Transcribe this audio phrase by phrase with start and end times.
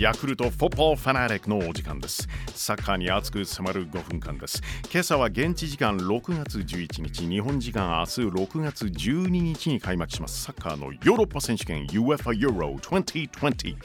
[0.00, 2.26] ヤクルトフォッポーファナリックのお時間です。
[2.54, 4.62] サッカーに熱く迫る5分間です。
[4.90, 10.42] 今朝は現地時間6月11日日本時間明日6月12日に開幕します。
[10.44, 13.76] サッカーのヨーロッパ選手権 UFA Euro 2020、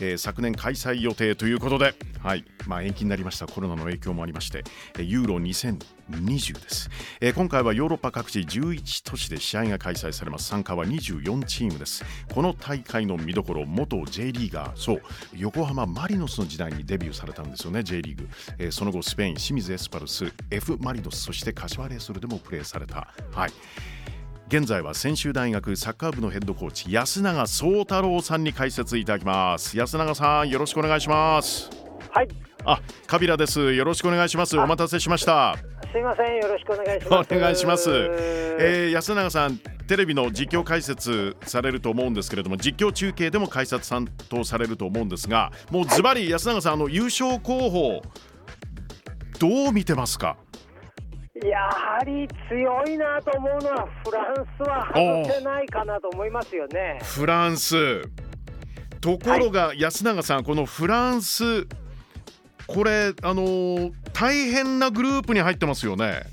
[0.00, 2.44] えー、昨年開催予定ということではい。
[2.66, 3.46] まあ延期になりました。
[3.46, 4.64] コロナの影響もありまして
[4.98, 10.48] ユーロ2020です、えー、今回はヨーロッパ各地11都市で試合が開催されます。
[10.48, 12.04] 参加は24チームです。
[12.32, 15.02] この大会の見どころ元 J リーガーそう
[15.36, 18.28] 横浜マリノスの時代にデビューされたんですよね J リーグ、
[18.58, 23.08] えー、その後スペイン清水エスパルス F マリノスそして柏レイソルでもプレーされた。
[23.32, 23.52] はい。
[24.48, 29.78] 現在は専修大学サッカー部のヘッドコーチ安永宗太郎さんに解説いただきます。
[29.78, 31.70] 安永さんよろしくお願いします。
[32.10, 32.28] はい。
[32.64, 33.72] あカビラです。
[33.72, 34.58] よろしくお願いします。
[34.58, 35.56] お待たせしました
[35.92, 36.36] すいません。
[36.36, 37.34] よろしくお願いします。
[37.34, 48.02] お願いします、えー、安永さんテレビの実況解説されると思うんですけれども実況中継でも解説担当されると思うんですがもうズバリ安永さんあの優勝候補
[49.40, 50.36] どう見てますか？
[51.42, 57.00] やはり強いなと思うのはフランスは外せないかなと思いますよね。
[57.02, 58.02] フランス。
[59.00, 61.66] ところが、安永さんこのフランス
[62.66, 66.24] これあのー、大変なグループに入ってますよね。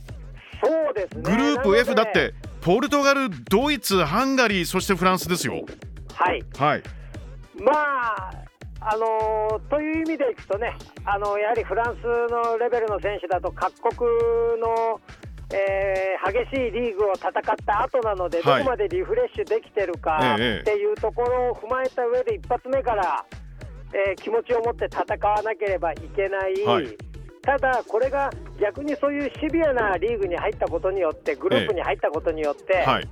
[0.62, 1.24] そうですね。
[1.24, 5.64] グループ F だってポルトガル、ドイツ、ハンガリー、そしてフランスですよ。
[6.14, 6.44] はい。
[6.58, 6.84] はい。
[7.64, 8.32] まあ、
[8.82, 14.10] あのー、という意味でいくとね、あのー、やはりフランスのレベルの選手だと、各国
[14.60, 15.00] の、
[15.54, 17.32] えー、激しいリーグを戦っ
[17.66, 23.26] た後なので、どこまでリフレッシュできてるかっていうところを踏まえた上で、一発目から、
[23.94, 26.66] えー、気持ちを持って戦わなければいけない。
[26.66, 27.07] はい
[27.48, 33.08] ただ、これが逆にそういうシビアなリーグに入ったことによって、グループに入ったことによって、はい、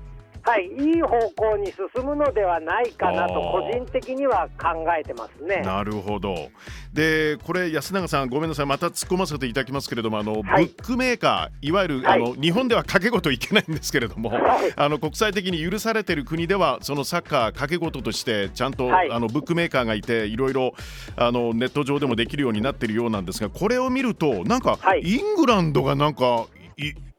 [0.45, 5.61] はい、いい方向に進むのではないかなと、個人的には考えてますね。
[5.61, 6.50] なるほど。
[6.94, 20.76] で、これ、安永さん、ごめんなさい、また突っ込ませていただきますけれども、あの、はい、ブックメーカー、いわゆる、はい、あの日本では掛け事いけないんですけれども、はい、 あの国際的に許されている国では、そのサッカー掛け事として、ちゃんと、あのブックメーカーがいて、いろいろ
[21.16, 26.45] あのネット上でもできるようになっているようなんですが、これを見ると、なんか、イングランドがなんか、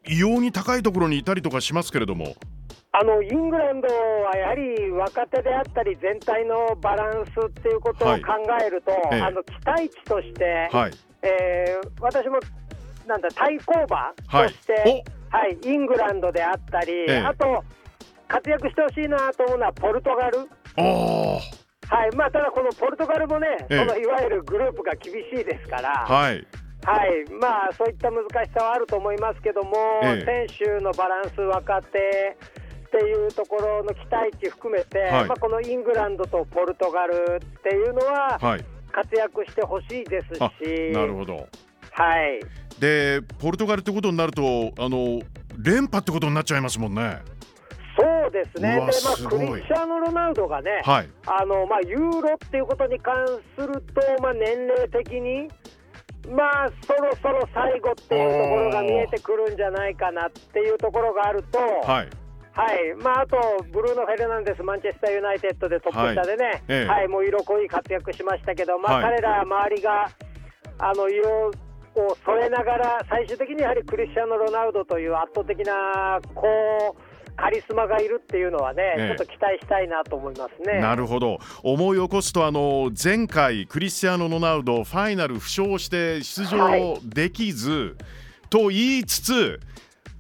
[0.09, 2.37] 異様に高いところにいたりとかしますけれども。
[2.99, 8.23] あのイングランドはやはり若手であったり、全体のバランスっていうことを考
[8.65, 12.39] えると、はい、あの期待値として、はい、えー、私も
[13.07, 17.63] なんだ対抗馬として、はい、はい、イングランドであったり、あと
[18.29, 20.39] 活躍してほしいなと思うのはポルトガル。
[21.89, 26.05] はいまあ、ただ、このポルトガルもね、そのいわゆるグループが厳しいですから。
[26.05, 26.45] はい。
[26.87, 32.37] はいまあ、そういった難しさはあると思いますけども、選手のバランス、若手、
[32.87, 38.39] っていうところの期待値含めて、はい、まあ、このイングランドとポルトガルっていうのは、
[38.93, 41.49] 活躍してほしいですし、なるほど。
[41.93, 42.41] はい、
[42.79, 45.21] でポルトガルってことになるとあの
[45.59, 47.23] 連覇ってことになっちゃいますもんね。
[47.99, 53.15] そうですね、でまあ、クリスチャーノ・ロナウドがね、はい、あのまあ、ユーロっていうことに関
[53.59, 55.49] すると、まあ、年齢的に、
[56.29, 61.59] まあ、そろそろ最後っていうところが見えてくるんじゃないかなっていうところがあると、
[61.91, 62.09] はい
[62.57, 62.95] はい。
[62.97, 63.37] まあ、あと、
[63.71, 70.09] ブルーノ・フェルナンデス、マンチェスター・ユナイテッドでトップ下でね、はい、はい、もう色濃い活躍しましたけど、まあ、彼ら周りが
[70.79, 71.51] あの色
[71.97, 80.81] を添えながら、最終的にやはりクリスチャーノ・ロナウドという圧倒的なこうカリスマがいるっていうのはね、ちょっと期待したいなと思いますね。
[80.81, 81.39] なるほど。
[81.63, 89.61] 思い起こすとあの前回クリスチャーノ・ロナウドファイナル負傷して出場できず、はい、と言いつつ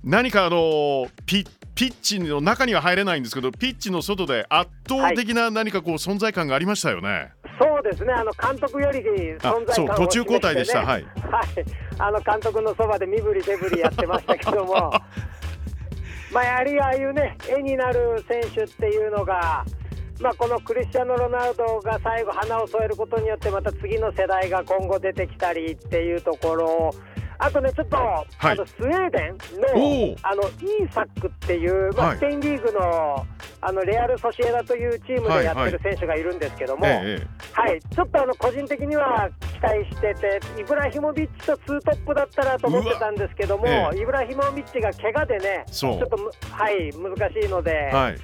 [0.04, 7.09] 何かあのピッピッチの中には入れないんですけどピッチの外で圧倒的な何かこう存在感がありましたよね。
[7.09, 8.14] はい、そうですね。
[8.14, 11.04] あの監督より存在感を、ね、途中交代でした、はい、はい、
[11.98, 14.91] あの監督のそばで身振り手振りやってましたけども。
[16.33, 19.65] まあやはりああいうね絵になる選手っていうのが
[20.21, 26.95] まあ、このクリスチャーノ・ロナウドが最後、花を添えることによって、また次の世代が今後出てきたりっていうところ
[27.38, 33.27] あとね、ちょっと、はい、あのスウェーデンのあのイーサックっていう、まあ、スペインリーグの
[33.60, 36.97] あのレアル・ソシエダというチームでやってる選手がいるんですけども、はい、
[37.53, 46.16] はい、ちょっとあの個人的には期待してて、イブラヒモビッチとツートップだったらと思ってたんですけども、イブラヒモビッチが怪我でね、ちょっと、
[46.50, 47.91] はい、難しいので。
[47.92, 48.16] はい。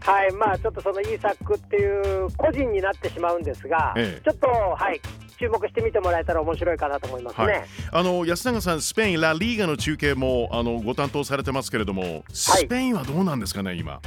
[0.00, 0.32] はい。
[0.32, 5.00] まあ、ちょっとそのイーサックっていう個人になってしまうんですが、ええ、ちょっと、はい、
[5.38, 14.00] 注目してみてもらえたら面白いかなと思いますね、はい、あの安永さん、スペイン、ラ・リーガの中継もあのご担当されてますけれども、スペインはどうなんですかね、今？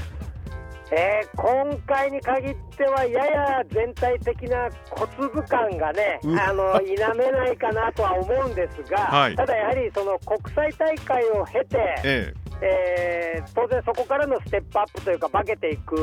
[0.94, 12.42] えー、今回に限ってはやや全体的な小粒感がね、あの否めないかなとは思うんですが、はい、ただやはりその国際大会を経て、ええ。
[12.64, 15.96] えー、当然そこからのステップアップというか化けていく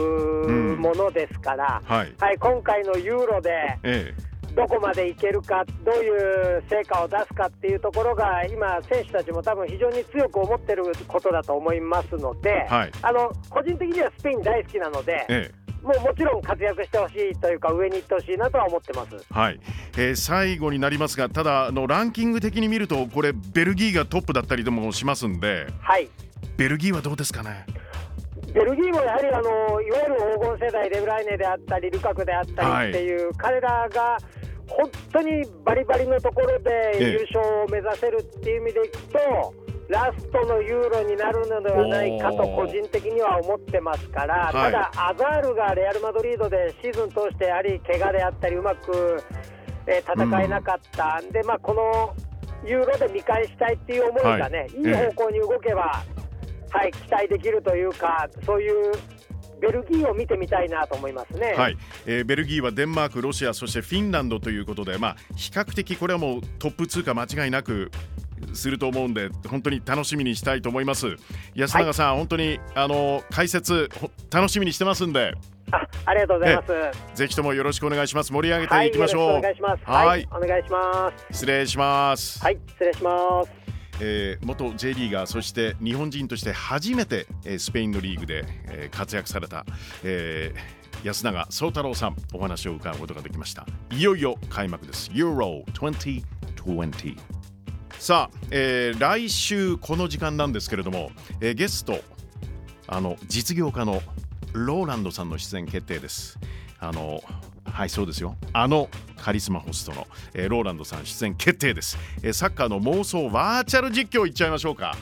[0.80, 3.50] ものですから、うん、はい、はい、今回のユーロで、
[3.84, 15.26] ええどこまでいけるか、どういう成果を出すかっていうところが、今、選手たちも多分非常に強く思ってることだと思いますので、はい、あの個人的にはスペイン大好きなので。
[15.28, 15.68] ええ。
[15.78, 19.60] もうもちろん活躍してほしいというか、上に行ってほしいなとは思ってます、はい。
[19.96, 26.08] えー、最後になりますが、ただあの、ランキング的に見ると、これ、ベルギーがトップだったりでもしますんで、はい、
[26.56, 27.64] ベルギーはどうですかね？
[28.52, 34.18] ベルギーもやはりあのいわゆる黄金世代、デブライネであったり、ルカクであったりっていう、はい、彼らが
[34.68, 39.54] 本当にバリバリのところで優勝を目指せるっていう意味でいくと、
[39.88, 49.22] ラストのユーロになるのではないかと個人的には思ってますから、ただ、アザールがレアル・マドリードでシーズン通してやはり怪我であったりうまく、
[49.86, 52.14] えー、戦えなかったんで、まあ、この
[52.68, 56.04] ユーロで見返したいっていう思いがね、はい、いい方向に動けば、
[56.70, 58.92] はい、期待できるというか、そういう
[59.60, 61.76] ベルギーを見てみたいなと思いますね、はい。
[62.06, 67.90] えー、ベルギーはデンマーク、ロシアそしてフィンランドということで、まあ、比較的これはもうトップ通過間違いなく
[68.54, 71.16] すると思うんで本当に楽しみにしたいと思います。
[71.54, 73.88] 安永さん、はい、本当にあの解説
[74.30, 75.34] 楽しみにしてますんで。
[75.70, 76.72] あありがとうございます。
[77.14, 78.32] ぜひともよろしくお願いします。
[78.32, 79.82] 盛り上げていきましょう、はい、お願いします。
[79.84, 80.28] はい。
[80.32, 81.26] お願いします。
[81.30, 82.42] 失礼します。
[82.42, 83.67] はい失礼します
[84.00, 89.64] えー、元 J リーガーそして日本人として初めて、えー、スペインのリーグで、えー、活躍された、
[90.04, 93.66] えー、安永宗太郎さんお話を伺うことができました。
[93.90, 95.10] いよいよ開幕です。
[95.12, 97.16] Euro 2020
[97.98, 101.10] さあ、えー、来週この時間なんですけれども、
[101.40, 102.00] えー、ゲスト
[102.86, 104.02] あの実業家の
[104.52, 106.38] ローランドさんの出演決定です。
[106.78, 107.22] あの
[107.64, 108.36] はいそうですよ。
[108.52, 114.96] あのカリスマホストの、えー、ローランドさん出演決定です、えー、サッカーの妄想バーチャル実況いっちゃいましょうか。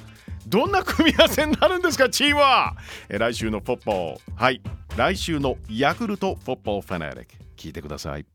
[0.46, 2.76] どんな組み合わせになるんですかチームは、
[3.08, 4.62] えー、来週のポッポはい。
[4.96, 7.26] 来週のヤクルトポッポファナリック。
[7.56, 8.26] 聞いてください。